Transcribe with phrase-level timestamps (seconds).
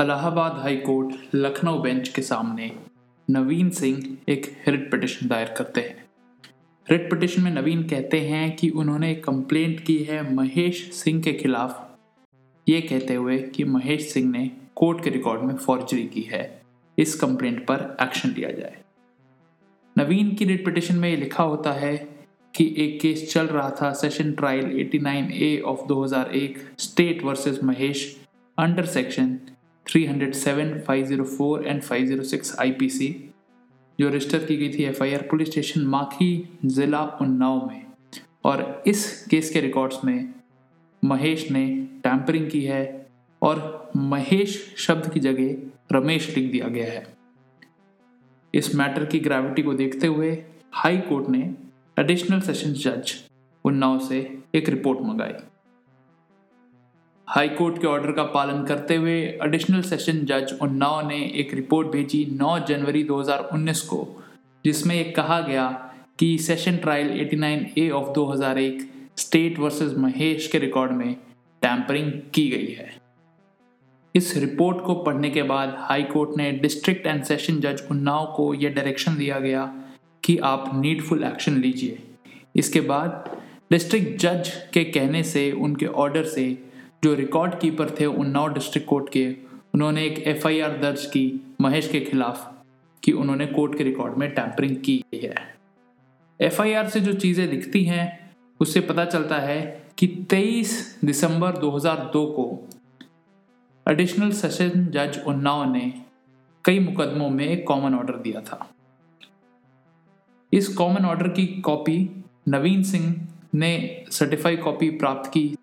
[0.00, 2.72] Allahabad high court Lucknow bench के सामने
[3.30, 6.04] नवीन सिंह एक रिट पिटिशन दायर करते हैं।
[6.90, 11.98] रिट पिटिशन में नवीन कहते हैं कि उन्होंने कंप्लेंट की है महेश सिंह के खिलाफ।
[12.68, 16.62] ये कहते हुए कि महेश सिंह ने कोर्ट के रिकॉर्ड में फॉर्जरी की है।
[16.98, 18.76] इस कंप्लेंट पर एक्शन लिया जाए।
[19.98, 21.96] नवीन की रिट पिटिशन में लिखा होता है
[22.54, 28.20] कि एक केस चल रहा था session trial 89 A of 2001 state versus Mahesh
[28.58, 29.38] under section
[29.86, 33.08] 307, 504 and 506 IPC
[33.98, 36.30] जो रजिस्टर की गई थी एफआईआर पुलिस स्टेशन माखी
[36.66, 37.82] ज़िला उन्नाव में।
[38.44, 40.34] और इस केस के रिकॉर्ड्स में
[41.02, 41.66] महेश ने
[42.04, 42.84] टैंपरिंग की है
[43.42, 47.06] और महेश शब्द की जगह रमेश लिख दिया गया है।
[48.54, 50.30] इस मैटर की ग्रेविटी को देखते हुए
[50.74, 51.54] हाई कोर्ट ने
[52.00, 53.14] एडिशनल सेशंस जज
[53.64, 54.18] उन्नाव से
[54.54, 55.32] एक रिपोर्ट मंगाई।
[57.28, 61.88] हाई कोर्ट के ऑर्डर का पालन करते हुए एडिशनल सेशन जज उन्नाव ने एक रिपोर्ट
[61.88, 64.24] भेजी 9 जनवरी 2019 को,
[64.64, 65.66] जिसमें एक कहा गया
[66.18, 68.82] कि session trial 89 A of 2001
[69.16, 71.14] state versus Mahesh के रिकॉर्ड में
[71.62, 72.90] टैंपरिंग की गई है।
[74.14, 78.54] इस रिपोर्ट को पढ़ने के बाद हाई कोर्ट ने डिस्ट्रिक्ट एंड सेशन जज उन्नाव को
[78.54, 79.64] यह डायरेक्शन दिया गया
[80.24, 81.98] कि आप नीडफुल एक्शन लीजिए।
[82.56, 83.36] इसके बाद
[83.70, 86.46] डिस्ट्रिक्ट जज के कहने से, उनके ऑर्डर से
[87.04, 89.36] जो रिकॉर्ड कीपर थे उन्नाव डिस्ट्रिक्ट कोर्ट के,
[89.74, 92.62] उन्होंने एक एफआईआर दर्ज की महेश के खिलाफ
[93.02, 95.34] कि उन्होंने कोर्ट के रिकॉर्ड में टैंपरिंग की है।
[96.40, 102.46] एफआईआर से जो चीज़ें दिखती हैं, उससे पता चलता है कि 23 दिसंबर 2002 को
[103.86, 105.92] एडिशनल सेशन जज उन्नाव ने
[106.64, 108.68] कई मुकदमों में एक कॉमन ऑर्डर दिया था।
[110.52, 111.98] इस कॉमन ऑर्डर की कॉपी
[112.48, 115.56] नवीन सिंह ने सर्टिफाइड कॉपी प्राप्त की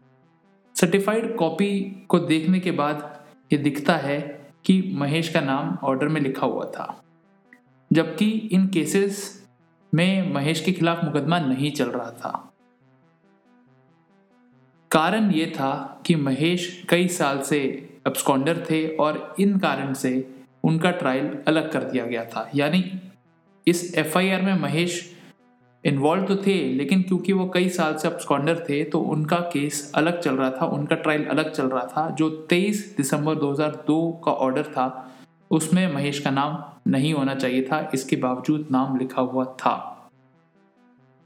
[0.82, 6.22] सर्टिफाइड कॉपी को देखने के बाद ये दिखता है कि महेश का नाम ऑर्डर में
[6.22, 7.04] लिखा हुआ था।
[7.94, 9.46] जबकि इन केसेस
[9.94, 12.54] में महेश के खिलाफ मुकदमा नहीं चल रहा था।
[14.92, 20.92] कारण ये था कि महेश कई साल से अब्सकॉन्डर थे और इन कारण से उनका
[20.92, 23.02] ट्रायल अलग कर दिया गया था। यानी
[23.68, 25.11] इस एफआईआर में महेश
[25.86, 30.20] इन्वॉल्व तो थे, लेकिन क्योंकि वो कई साल से अपस्कॉन्डर थे तो उनका केस अलग
[30.20, 34.64] चल रहा था, उनका ट्रायल अलग चल रहा था, जो 23 दिसंबर 2002 का ऑर्डर
[34.64, 35.12] था,
[35.52, 36.58] उसमें महेश का नाम
[36.92, 39.76] नहीं होना चाहिए था, इसके बावजूद नाम लिखा हुआ था।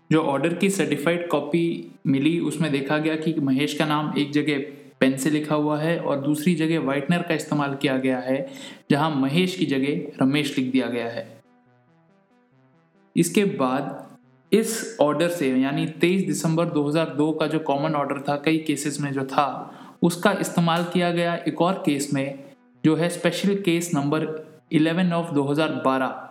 [0.10, 4.60] जो ऑर्डर की सर्टिफाइड कॉपी मिली, उसमें देखा गया कि महेश का नाम एक जगह
[5.00, 8.48] पेन से लिखा हुआ है, और दूसरी जगह वाइटनर का इस्तेमाल किया गया है,
[8.92, 11.28] जहाँ महेश की जगह रमेश लिख दिया गया है।
[13.16, 14.15] इसके बाद
[14.52, 19.12] इस ऑर्डर से, यानी 23 दिसंबर 2002 का जो कॉमन ऑर्डर था, कई केसेस में
[19.14, 19.48] जो था,
[20.02, 22.40] उसका इस्तेमाल किया गया एक और केस में,
[22.86, 24.26] जो है स्पेशल केस नंबर
[24.74, 26.22] 11 ऑफ़ 2012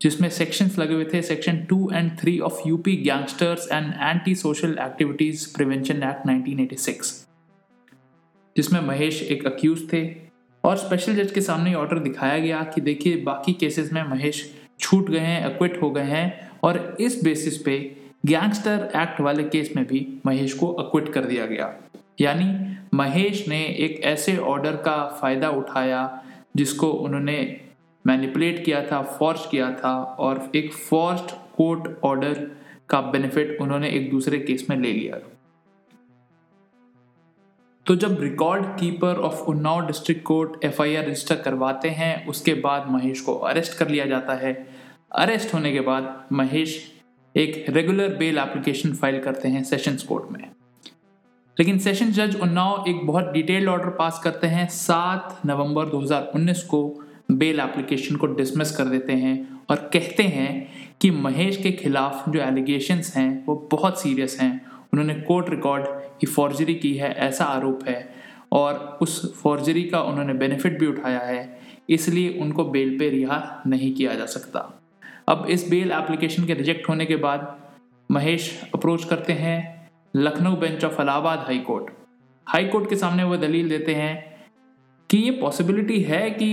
[0.00, 4.76] जिसमें सेक्शंस लगे हुए थे section two and three of UP gangsters and anti social
[4.80, 7.12] activities prevention act 1986
[8.56, 10.04] जिसमें महेश एक अक्यूज थे।
[10.64, 14.44] और स्पेशल जज के सामने ऑर्डर दिखाया गया कि देखिए, बाकी केसेस में महेश
[14.80, 17.78] छूट गए हैं अक्विट हो गए हैं और इस बेसिस पे
[18.26, 21.74] गैंगस्टर एक्ट वाले केस में भी महेश को अक्विट कर दिया गया।
[22.20, 26.22] यानी महेश ने एक ऐसे ऑर्डर का फ़ायदा उठाया
[26.56, 27.60] जिसको उन्होंने
[28.06, 32.50] मैनिपुलेट किया था फोर्स किया था और एक फोर्स्ड कोर्ट ऑर्डर
[32.88, 35.18] का बेनिफिट उन्होंने एक दूसरे केस में ले लिया।
[37.86, 43.20] तो जब record keeper of Unnao district court FIR register करवाते हैं, उसके बाद महेश
[43.20, 44.52] को अरेस्ट कर लिया जाता है।
[45.14, 46.92] अरेस्ट होने के बाद महेश
[47.36, 50.50] एक रेगुलर बेल एप्लीकेशन फ़ाइल करते हैं सेशंस कोर्ट में।
[51.58, 57.04] लेकिन सेशन जज उन्नाव एक बहुत डिटेल्ड ऑर्डर पास करते हैं, सात नवंबर 2019 को
[57.30, 60.68] बेल एप्लीकेशन को डिसमिस कर देते हैं और कहते हैं
[61.00, 65.84] कि महेश के खिलाफ जो एलिगेशंस हैं, वो बहुत सीरियस हैं। उन्होंने कोर्ट रिकॉर्ड
[66.20, 68.14] की फॉर्जरी की है, ऐसा आरोप है।
[68.52, 71.58] और उस फॉर्जरी का उन्होंने बेनिफिट भी उठाया है,
[71.90, 74.78] इसलिए उनको बेल पे रिहा नहीं किया जा सकता।
[75.32, 77.60] अब इस बेल एप्लीकेशन के रिजेक्ट होने के बाद
[78.10, 81.90] महेश अप्रोच करते हैं Lucknow bench of Allahabad high court.
[82.46, 84.14] High court के सामने वो दलील देते हैं
[85.10, 86.50] कि ये पॉसिबिलिटी है कि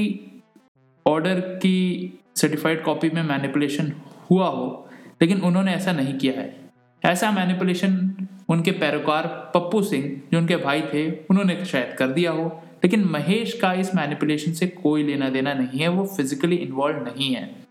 [1.05, 3.91] ऑर्डर की सर्टिफाइड कॉपी में मैनिपुलेशन
[4.31, 4.89] हुआ हो,
[5.21, 6.69] लेकिन उन्होंने ऐसा नहीं किया है।
[7.03, 12.45] ऐसा मैनिपुलेशन उनके पैरोकार पप्पू सिंह, जो उनके भाई थे, उन्होंने शायद कर दिया हो,
[12.83, 17.35] लेकिन महेश का इस मैनिपुलेशन से कोई लेना देना नहीं है, वो फिजिकली इन्वॉल्व नहीं
[17.35, 17.68] है।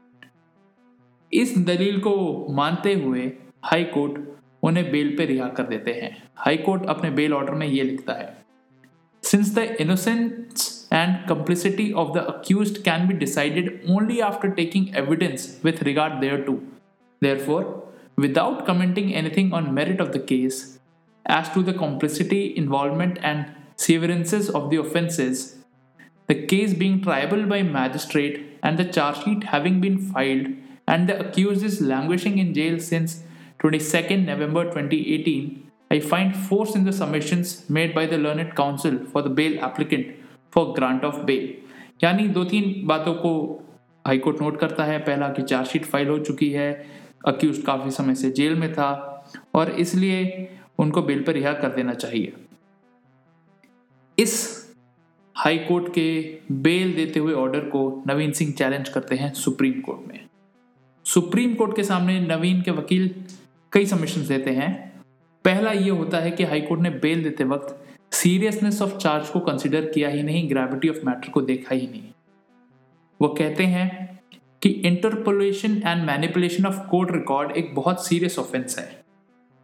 [1.33, 2.15] इस दलील को
[2.51, 3.33] मानते हुए
[3.63, 4.29] हाई कोर्ट
[4.63, 8.13] उन्हें बेल पर रिहा कर देते हैं। हाई कोर्ट अपने बेल ऑर्डर में यह लिखता
[8.13, 8.37] है
[9.23, 15.61] since the innocence and complicity of the accused can be decided only after taking evidence
[15.65, 16.53] with regard thereto
[17.39, 17.65] therefore
[18.21, 20.63] without commenting anything on merit of the case
[21.25, 23.45] as to the complicity involvement and
[23.79, 25.45] severances of the offences
[26.31, 30.55] the case being triable by magistrate and the charge sheet having been filed
[30.89, 33.23] and the accused is languishing in jail since
[33.61, 39.23] 22nd November 2018, I find force in the submissions made by the learned counsel for
[39.23, 40.15] the bail applicant
[40.53, 41.49] for grant of bail.
[42.03, 43.31] यानी दो तीन बातों को
[44.07, 46.71] high court note करता है पहला कि chargesheet file हो चुकी है
[47.27, 48.91] अक्यूज काफ़ी समय से जेल में था
[49.55, 50.21] और इसलिए
[50.79, 52.33] उनको बेल पर रिहा कर देना चाहिए
[54.19, 54.37] इस
[55.37, 56.09] हाई कोर्ट के
[56.63, 60.28] बेल देते हुए ऑर्डर को नवीन सिंह चैलेंज करते हैं सुप्रीम कोर्ट में
[61.09, 63.15] सुप्रीम कोर्ट के सामने नवीन के वकील
[63.73, 65.03] कई सबमिशन देते हैं।
[65.45, 69.41] पहला ये होता है कि हाई कोर्ट ने बेल देते वक्त सीरियसनेस ऑफ़ चार्ज को
[69.41, 72.03] कंसिडर किया ही नहीं ग्रेविटी ऑफ़ मैटर को देखा ही नहीं।
[73.23, 74.21] वो कहते हैं
[74.63, 79.03] कि interpolation and manipulation of court record एक बहुत सीरियस ऑफेंस है।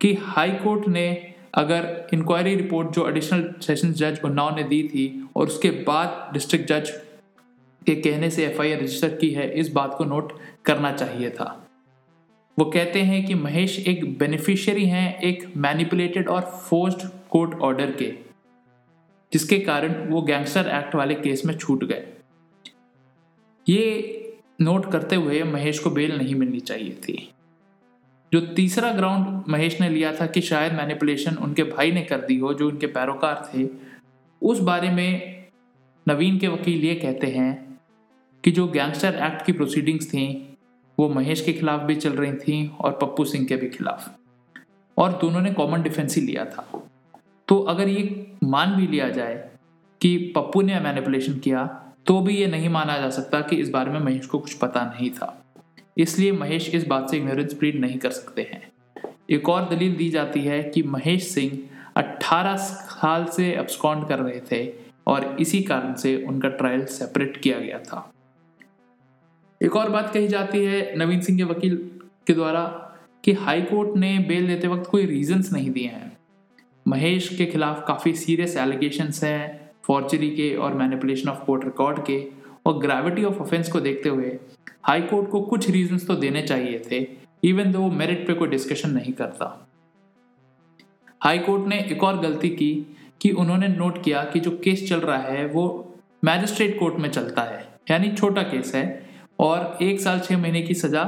[0.01, 5.29] कि हाई कोर्ट ने अगर इंक्वायरी रिपोर्ट जो एडिशनल सेशन जज उन्नाव ने दी थी
[5.37, 6.93] और उसके बाद डिस्ट्रिक्ट जज
[7.87, 10.33] के कहने से एफ़ रजिस्टर की है, इस बात को नोट
[10.65, 11.61] करना चाहिए था।
[12.59, 18.13] वो कहते हैं कि महेश एक बेनिफिशियरी हैं, एक मैनिपुलेटेड और फोर्स्ड कोर्ट ऑर्डर के,
[19.33, 22.07] जिसके कारण वो गैंगस्टर एक्ट वाले केस में छूट गए।
[23.69, 24.21] ये
[24.61, 27.33] नोट करते हुए महेश को बेल नहीं मिलनी चाहिए थी।
[28.33, 32.39] जो तीसरा ग्राउंड महेश ने लिया था कि शायद मैनिपुलेशन उनके भाई ने कर दी
[32.39, 33.69] हो, जो उनके पैरोकार थे,
[34.43, 35.45] उस बारे में
[36.09, 37.74] नवीन के वकील ये कहते हैं
[38.45, 40.57] कि जो गैंगस्टर एक्ट की प्रोसीडिंग्स थी,
[40.99, 44.17] वो महेश के खिलाफ भी चल रही थी और पप्पू सिंह के भी खिलाफ।
[44.99, 46.89] और दोनों ने कॉमन डिफेंस ही लिया था।
[47.49, 49.51] तो अगर ये मान भी लिया जाए
[50.01, 53.91] कि पप्पू ने मैनिपुलेशन किया तो भी ये नहीं माना जा सकता कि इस बारे
[53.91, 55.45] में महेश को कुछ पता नहीं था।
[55.99, 58.73] इसलिए महेश इस बात से इग्नोरेंस प्लीड नहीं कर सकते हैं।
[59.31, 61.59] एक और दलील दी जाती है कि महेश सिंह
[61.97, 64.73] 18 साल से एब्सकॉन्ड कर रहे थे
[65.07, 68.11] और इसी कारण से उनका ट्रायल सेपरेट किया गया था।
[69.65, 71.77] एक और बात कही जाती है नवीन सिंह के वकील
[72.27, 72.63] के द्वारा
[73.25, 76.17] कि हाई कोर्ट ने बेल देते वक्त कोई रीजंस नहीं दिए हैं।
[76.87, 82.19] महेश के खिलाफ काफ़ी सीरियस एलिगेशंस हैं फॉर्चरी के और मैनिपुलेशन ऑफ़ कोर्ट रिकॉर्ड के,
[82.67, 84.37] और ग्रेविटी ऑफ़ ऑफेंस को देखते हुए
[84.83, 87.07] हाई कोर्ट को कुछ रीजंस तो देने चाहिए थे
[87.45, 89.69] इवन दो मेरिट पे कोई डिस्कशन नहीं करता।
[91.21, 92.75] हाई कोर्ट ने एक और गलती की
[93.21, 95.65] कि उन्होंने नोट किया कि जो केस चल रहा है वो
[96.25, 99.04] मैजिस्ट्रेट कोर्ट में चलता है, यानी छोटा केस है
[99.39, 101.05] और एक साल छह महीने की सजा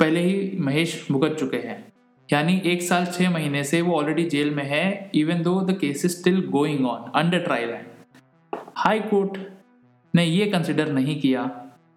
[0.00, 1.92] पहले ही महेश भुगत चुके हैं।
[2.32, 6.04] यानी एक साल छह महीने से वो ऑलरेडी जेल में है even though the case
[6.04, 7.86] is still going on under trial है।
[8.76, 9.38] हाई कोर्ट
[10.14, 11.44] ने ये कंसिडर नहीं किया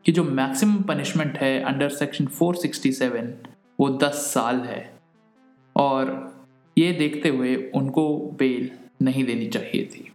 [0.05, 3.34] कि जो मैक्सिमम पनिशमेंट है अंडर सेक्शन 467
[3.79, 4.93] वो 10 साल है।
[5.75, 6.31] और
[6.77, 10.12] ये देखते हुए उनको बेल नहीं देनी चाहिए थी।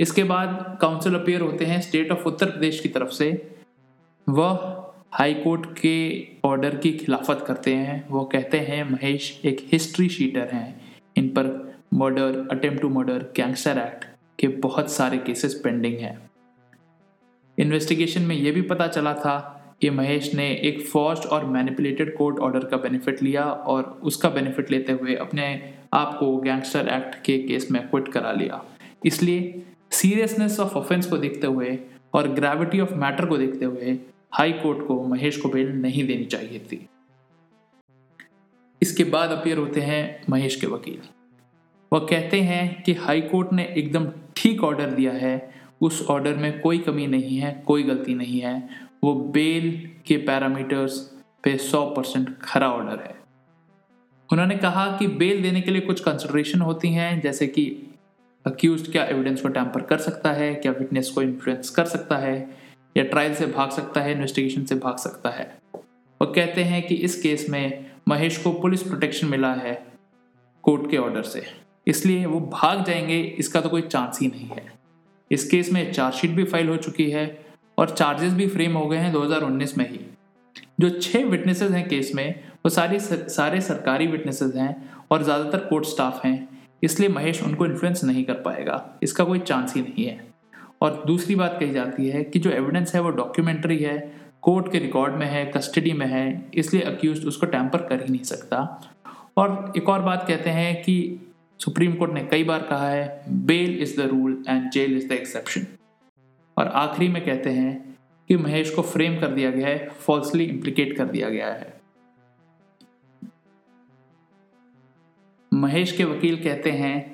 [0.00, 3.53] इसके बाद काउंसिल अपियर होते हैं स्टेट ऑफ़ उत्तर प्रदेश की तरफ़ से।
[4.28, 10.08] वह हाई कोर्ट के ऑर्डर की खिलाफत करते हैं। वो कहते हैं, महेश, एक हिस्ट्री
[10.08, 10.80] शीटर हैं।
[11.16, 14.04] इन पर murder attempt to murder gangster act
[14.38, 16.30] के बहुत सारे केसेस पेंडिंग हैं.
[17.58, 19.36] इन्वेस्टिगेशन में यह भी पता चला था
[19.80, 24.70] कि महेश ने एक फॉर्स्ट और मैनिपुलेटेड कोर्ट ऑर्डर का बेनिफिट लिया और उसका बेनिफिट
[24.70, 28.64] लेते हुए अपने आप को गैंगस्टर एक्ट के केस में क्विट करा लिया।
[29.04, 31.78] इसलिए सीरियसनेस ऑफ़ ऑफेंस को देखते हुए
[32.14, 33.98] और ग्रेविटी ऑफ़ मैटर को देखते हुए
[34.34, 36.88] हाई कोर्ट को महेश को बेल नहीं देनी चाहिए थी।
[38.82, 41.00] इसके बाद अपियर होते हैं महेश के वकील।
[41.92, 46.60] वह कहते हैं कि हाई कोर्ट ने एकदम ठीक ऑर्डर दिया है। उस ऑर्डर में
[46.60, 48.68] कोई कमी नहीं है, कोई गलती नहीं है।
[49.04, 50.98] वो बेल के पैरामीटर्स
[51.44, 53.16] पे 100 परसेंट खरा ऑर्डर है।
[54.32, 57.94] उन्होंने कहा कि बेल देने के लिए कुछ कंसिडरेशन होती हैं, जैसे कि
[58.46, 62.63] अक्यूज क्या एविडेंस को टैंपर कर सकता है, क्या विटनेस को इन्फ्लुएंस कर सकता है।
[62.96, 65.44] या ट्रायल से भाग सकता है इन्वेस्टिगेशन से भाग सकता है।
[66.20, 69.74] वो कहते हैं कि इस केस में महेश को पुलिस प्रोटेक्शन मिला है
[70.64, 71.42] कोर्ट के ऑर्डर से।
[71.86, 74.72] इसलिए वो भाग जाएँगे, इसका तो कोई चांस ही नहीं है।
[75.30, 77.26] इस केस में चार्जशीट भी फ़ाइल हो चुकी है
[77.78, 80.00] और चार्जेस भी फ्रेम हो गए हैं 2019 में ही।
[80.80, 85.84] जो छह विटनेसेस हैं केस में, वो सारी सारे सरकारी विटनेसेस हैं और ज़्यादातर कोर्ट
[85.84, 86.48] स्टाफ हैं।
[86.82, 90.33] इसलिए महेश उनको इन्फ्लुएंस नहीं कर पाएगा, इसका कोई चांस ही नहीं है।
[90.80, 93.98] और दूसरी बात कही जाती है कि जो एविडेंस है वो डॉक्यूमेंट्री है
[94.42, 98.22] कोर्ट के रिकॉर्ड में है कस्टडी में है, इसलिए अक्यूज उसको टैंपर कर ही नहीं
[98.24, 98.58] सकता।
[99.38, 101.20] और एक और बात कहते हैं कि
[101.60, 105.12] सुप्रीम कोर्ट ने कई बार कहा है bail is the rule and jail is the
[105.12, 105.66] exception
[106.56, 107.72] और आखिरी में कहते हैं
[108.30, 111.72] कि महेश को फ्रेम कर दिया गया है फॉल्सली इम्प्लीकेट कर दिया गया है।
[115.52, 117.13] महेश के वकील कहते हैं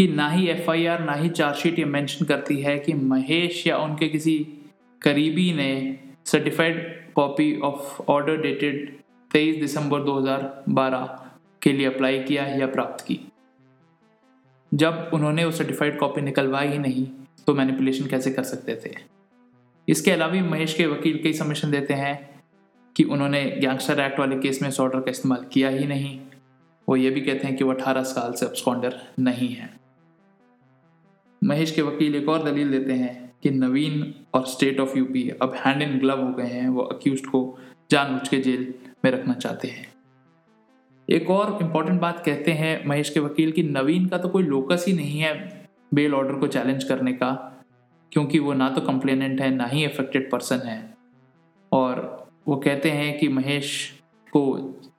[0.00, 4.08] कि ना ही एफआईआर ना ही चार्जशीट ये मेंशन करती है कि महेश या उनके
[4.08, 4.48] किसी
[5.02, 8.98] करीबी ने certified copy of order dated
[9.30, 11.30] 23 December 2012
[11.62, 13.20] के लिए अप्लाई किया या प्राप्त की।
[14.74, 17.06] जब उन्होंने वो सर्टिफाइड कॉपी निकलवाई ही नहीं
[17.46, 18.94] तो मैनिपुलेशन कैसे कर सकते थे?
[19.88, 22.40] इसके अलावा महेश के वकील कई सबमिशन देते हैं
[22.96, 26.20] कि उन्होंने गैंगस्टर एक्ट वाले केस में इस ऑर्डर का इस्तेमाल किया ही नहीं।
[26.88, 29.79] वो ये भी कहते हैं कि वो 18 साल से अब्सकॉन्डर नहीं है।
[31.42, 35.54] महेश के वकील एक और दलील देते हैं कि नवीन और स्टेट ऑफ़ यूपी अब
[35.56, 37.58] हैंड इन ग्लव हो गए हैं, वो अक्यूज को
[37.90, 39.86] जानबूझ के जेल में रखना चाहते हैं।
[41.08, 44.84] एक और इंपॉर्टेंट बात कहते हैं महेश के वकील की नवीन का तो कोई लोकस
[44.88, 45.32] ही नहीं है
[45.94, 47.32] बेल ऑर्डर को चैलेंज करने का,
[48.12, 50.94] क्योंकि वो ना तो कंप्लेनेंट है, ना ही अफेक्टेड पर्सन है।
[51.72, 53.72] और वो कहते हैं कि महेश
[54.32, 54.42] को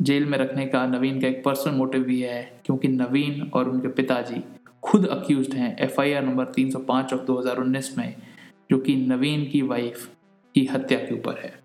[0.02, 3.88] जेल में रखने का नवीन का एक पर्सनल मोटिव भी है, क्योंकि नवीन और उनके
[3.90, 4.44] पिताजी
[4.84, 8.16] खुद अक्यूज हैं एफआईआर नंबर 305 ऑफ़ 2019 में,
[8.72, 10.10] जो कि नवीन की वाइफ
[10.56, 11.60] की हत्या के ऊपर है।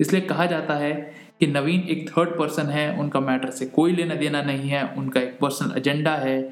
[0.00, 4.14] इसलिए कहा जाता है कि नवीन एक थर्ड पर्सन है, उनका मैटर से कोई लेना
[4.14, 6.42] देना नहीं है, उनका एक पर्सनल एजेंडा है,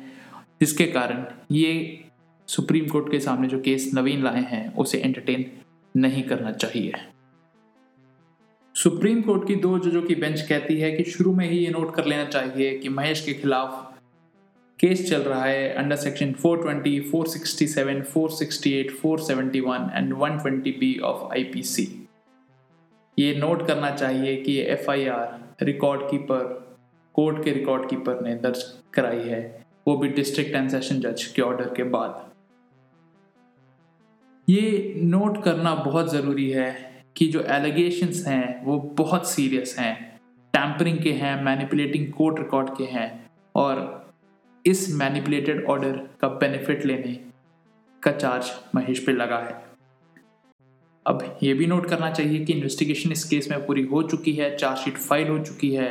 [0.61, 2.04] जिसके कारण ये
[2.49, 5.52] सुप्रीम कोर्ट के सामने जो केस नवीन लाए हैं, उसे एंटरटेन
[5.97, 6.92] नहीं करना चाहिए।
[8.75, 11.94] सुप्रीम कोर्ट की दो जजों की बेंच कहती है कि शुरू में ही ये नोट
[11.94, 13.89] कर लेना चाहिए कि महेश के खिलाफ
[14.80, 22.08] केस चल रहा है under section 420, 467, 468, 471 and 120 B of IPC
[23.18, 26.44] ये नोट करना चाहिए कि एफआईआर रिकॉर्ड कीपर
[27.14, 28.62] कोर्ट के रिकॉर्ड कीपर ने दर्ज
[28.94, 32.30] कराई है। वो भी डिस्ट्रिक्ट एंड सेशन जज के ऑर्डर के बाद।
[34.49, 36.70] ये नोट करना बहुत ज़रूरी है
[37.16, 40.20] कि जो एलिगेशंस हैं वो बहुत सीरियस हैं।
[40.54, 44.00] टैंपरिंग के हैं मैनिपुलेटिंग कोर्ट रिकॉर्ड के हैं और
[44.64, 47.12] इस मैनिपुलेटेड ऑर्डर का बेनिफिट लेने
[48.02, 49.54] का चार्ज महेश पे लगा है।
[51.06, 54.56] अब ये भी नोट करना चाहिए कि इन्वेस्टिगेशन इस केस में पूरी हो चुकी है
[54.56, 55.88] चार्जशीट फ़ाइल हो चुकी है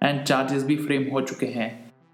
[0.00, 1.68] एंड चार्जेस भी फ्रेम हो चुके हैं।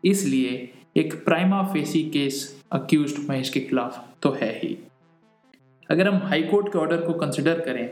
[0.04, 4.76] इसलिए एक prima facie case accused Mahesh के खिलाफ तो है ही।
[5.90, 7.88] अगर हम हाई कोर्ट के ऑर्डर को कंसिडर करें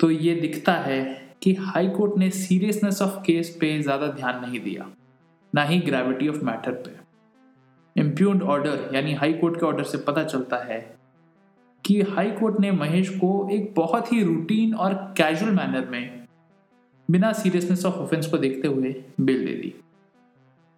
[0.00, 1.02] तो ये दिखता है
[1.42, 4.90] कि हाई कोर्ट ने सीरियसनेस ऑफ़ केस पे ज़्यादा ध्यान नहीं दिया।
[5.56, 6.96] ना ही ग्रेविटी ऑफ़ मैटर पे।
[8.00, 10.96] इम्प्यून्ड ऑर्डर यानी हाई कोर्ट के ऑर्डर से पता चलता है
[11.84, 16.26] कि हाई कोर्ट ने महेश को एक बहुत ही रूटीन और कैजुअल मैनर में
[17.10, 19.74] बिना सीरियसनेस ऑफ़ ऑफेंस को देखते हुए बिल दे दी।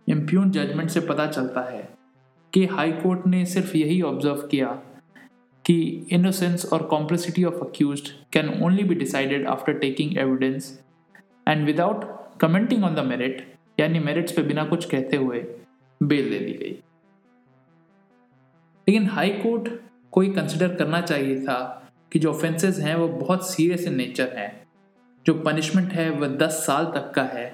[0.09, 1.89] इम्प्यून जजमेंट से पता चलता है
[2.53, 4.83] कि हाई कोर्ट ने सिर्फ़ यही ऑब्ज़र्व किया
[5.65, 8.01] कि इनोसेंस और complicity of accused
[8.33, 10.71] can only be decided after taking evidence
[11.47, 12.05] and without
[12.45, 15.39] commenting on the merit यानी मेरिट्स पे बिना कुछ कहते हुए
[16.01, 16.71] बेल दे दी गई।
[18.87, 19.69] लेकिन हाई कोर्ट
[20.13, 21.59] को ही कंसिडर करना चाहिए था
[22.13, 24.67] कि जो ऑफेंसेस हैं वो बहुत सीरियस इन नेचर हैं,
[25.27, 27.47] जो पनिशमेंट है वह दस साल तक का है।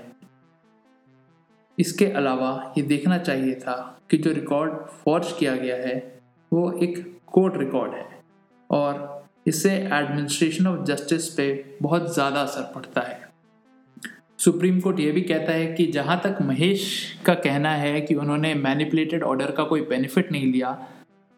[1.78, 3.74] इसके अलावा ये देखना चाहिए था
[4.10, 5.96] कि जो रिकॉर्ड फॉर्ज किया गया है,
[6.52, 8.06] वो एक कोर्ट रिकॉर्ड है
[8.70, 11.52] और इससे एडमिनिस्ट्रेशन ऑफ़ जस्टिस पे
[11.82, 13.23] बहुत ज़्यादा असर पड़ता है।
[14.44, 16.82] सुप्रीम कोर्ट ये भी कहता है कि जहाँ तक महेश
[17.26, 20.70] का कहना है कि उन्होंने मैनिपुलेटेड ऑर्डर का कोई बेनिफिट नहीं लिया,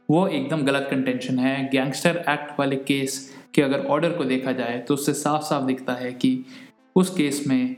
[0.08, 3.18] वो एकदम गलत कंटेंशन है। गैंगस्टर एक्ट वाले केस
[3.54, 6.44] के अगर ऑर्डर को देखा जाए तो उससे साफ़ साफ़ दिखता है कि
[6.96, 7.76] उस केस में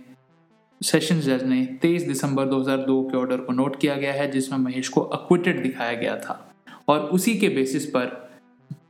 [0.81, 4.89] सेशन जज ने 23 दिसंबर 2002 के ऑर्डर को नोट किया गया है, जिसमें महेश
[4.89, 6.55] को अक्विटेड दिखाया गया था।
[6.89, 8.31] और उसी के बेसिस पर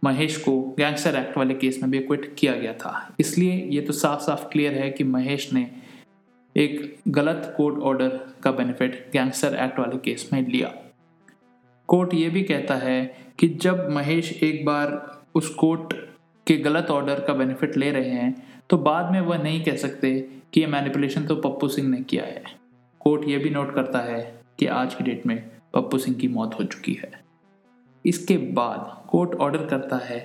[0.05, 3.93] महेश को गैंगस्टर एक्ट वाले केस में भी एक्विट किया गया था। इसलिए ये तो
[3.95, 5.71] साफ़ साफ़ क्लियर है कि महेश ने
[6.59, 8.09] एक गलत कोर्ट ऑर्डर
[8.43, 10.69] का बेनिफिट गैंगस्टर एक्ट वाले केस में लिया।
[11.89, 12.99] कोर्ट ये भी कहता है
[13.39, 14.91] कि जब महेश एक बार
[15.35, 15.95] उस कोर्ट
[16.47, 18.35] के गलत ऑर्डर का बेनिफिट ले रहे हैं
[18.71, 20.13] तो बाद में वह नहीं कह सकते
[20.53, 22.43] कि ये मैनिपुलेशन तो पप्पू सिंह ने किया है।
[23.01, 24.21] कोर्ट ये भी नोट करता है
[24.59, 25.39] कि आज की डेट में
[25.75, 27.11] पप्पू सिंह की मौत हो चुकी है।
[28.05, 30.21] इसके बाद कोर्ट ऑर्डर करता है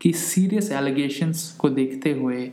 [0.00, 2.50] कि सीरियस एलिगेशंस को देखते हुए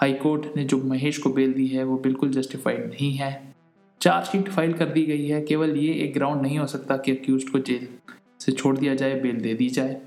[0.00, 3.54] हाई कोर्ट ने जो महेश को बेल दी है, वो बिल्कुल जस्टिफाइड नहीं है।
[4.00, 7.44] चार्जशीट फ़ाइल कर दी गई है, केवल ये एक ग्राउंड नहीं हो सकता कि अक्यूज
[7.44, 7.88] को जेल
[8.40, 10.00] से छोड़ दिया जाए, बेल दे दी जाए।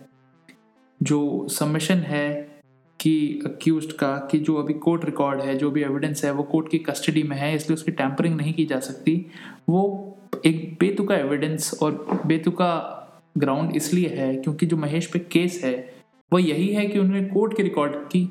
[1.02, 2.62] जो सबमिशन है
[3.00, 6.70] कि अक्यूज का, कि जो अभी कोर्ट रिकॉर्ड है, जो भी एविडेंस है, वो कोर्ट
[6.70, 9.26] की कस्टडी में है, इसलिए उसकी टैंपरिंग नहीं की जा सकती।
[9.70, 12.98] वो एक बेतुका एविडेंस और बेतुका
[13.38, 15.94] ग्राउंड इसलिए है, क्योंकि जो महेश पे केस है,
[16.34, 18.30] वो यही है कि उन्होंने कोर्ट के रिकॉर्ड की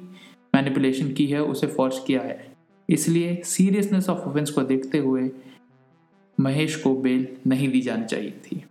[0.60, 2.52] मैनिपुलेशन की है, उसे फोर्स किया है।
[2.88, 5.30] इसलिए सीरियसनेस ऑफ़ ऑफेंस को देखते हुए
[6.38, 8.62] महेश को बेल नहीं दी जानी चाहिए थी।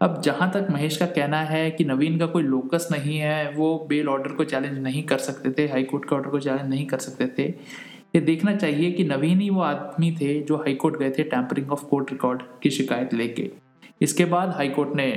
[0.00, 3.86] अब जहाँ तक महेश का कहना है कि नवीन का कोई लोकस नहीं है, वो
[3.88, 6.98] बेल ऑर्डर को चैलेंज नहीं कर सकते थे हाईकोर्ट के ऑर्डर को चैलेंज नहीं कर
[6.98, 7.48] सकते थे।
[8.14, 11.84] ये देखना चाहिए कि नवीन ही वो आदमी थे जो हाईकोर्ट गए थे टैंपरिंग ऑफ़
[11.84, 13.50] कोर्ट रिकॉर्ड की शिकायत लेके।
[14.02, 15.10] इसके बाद हाईकोर्ट ने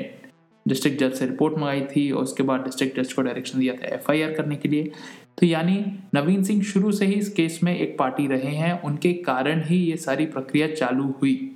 [0.70, 3.96] डिस्ट्रिक्ट जज से रिपोर्ट मंगाई थी और उसके बाद डिस्ट्रिक्ट जज को डायरेक्शन दिया था
[3.96, 4.92] एफआईआर करने के लिए।
[5.38, 5.86] तो यानी
[6.16, 9.78] नवीन सिंह शुरू से ही इस केस में एक पार्टी रहे हैं, उनके कारण ही
[9.78, 11.52] ये सारी प्रक्रिया चालू हुई।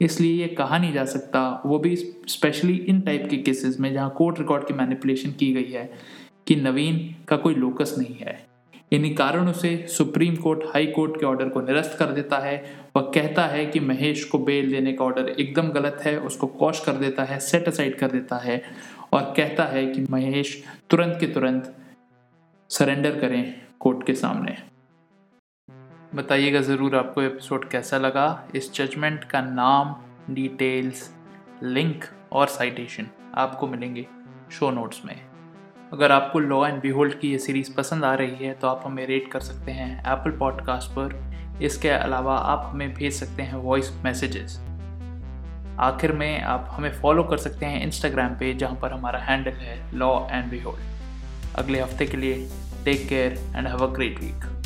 [0.00, 4.14] इसलिए ये कहा नहीं जा सकता, वो भी स्पेशली इन टाइप के केसेस में जहाँ
[4.16, 5.90] कोर्ट रिकॉर्ड की मैनिपुलेशन की गई है
[6.46, 6.98] कि नवीन
[7.28, 8.49] का कोई लोकस नहीं है।
[8.92, 12.56] इन्हीं कारणों से सुप्रीम कोर्ट, हाई कोर्ट के ऑर्डर को निरस्त कर देता है
[12.96, 16.80] वह कहता है कि महेश को बेल देने का ऑर्डर एकदम गलत है, उसको कॉश
[16.84, 18.62] कर देता है सेट असाइड कर देता है
[19.12, 21.74] और कहता है कि महेश तुरंत के तुरंत
[22.70, 24.56] सरेंडर करें कोर्ट के सामने।
[26.14, 29.94] बताइएगा ज़रूर आपको एपिसोड कैसा लगा। इस जजमेंट का नाम
[30.34, 31.10] डिटेल्स
[31.62, 33.06] लिंक और साइटेशन
[33.36, 34.06] आपको मिलेंगे
[34.52, 35.29] शो नोट्स में।
[35.92, 39.06] अगर आपको लॉ एंड बिहोल्ड की ये सीरीज़ पसंद आ रही है तो आप हमें
[39.06, 43.92] रेट कर सकते हैं एप्पल पॉडकास्ट पर। इसके अलावा आप हमें भेज सकते हैं वॉइस
[44.04, 44.60] मैसेजेस
[45.80, 49.96] आखिर में आप हमें फॉलो कर सकते हैं इंस्टाग्राम पे, जहाँ पर हमारा हैंडल है
[49.96, 50.80] लॉ एंड बिहोल्ड
[51.54, 52.48] अगले हफ़्ते के लिए
[52.84, 54.59] take care and have a great week